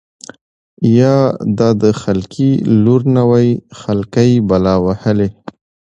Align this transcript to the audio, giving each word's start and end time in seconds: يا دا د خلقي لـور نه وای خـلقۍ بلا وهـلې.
يا 0.99 1.17
دا 1.57 1.69
د 1.81 1.83
خلقي 2.01 2.51
لـور 2.83 3.01
نه 3.15 3.23
وای 3.29 3.49
خـلقۍ 3.81 4.31
بلا 4.49 4.75
وهـلې. 4.85 5.29